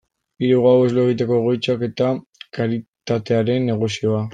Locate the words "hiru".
0.45-0.63